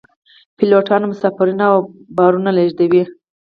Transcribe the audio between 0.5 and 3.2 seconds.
پیلوټان مسافرین او بارونه لیږدوي